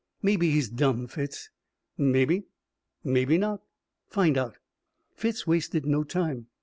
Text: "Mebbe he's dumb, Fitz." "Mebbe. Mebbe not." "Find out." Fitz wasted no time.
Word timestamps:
"Mebbe 0.23 0.41
he's 0.41 0.67
dumb, 0.69 1.05
Fitz." 1.05 1.51
"Mebbe. 1.95 2.45
Mebbe 3.03 3.37
not." 3.37 3.61
"Find 4.07 4.35
out." 4.35 4.57
Fitz 5.13 5.45
wasted 5.45 5.85
no 5.85 6.03
time. 6.03 6.47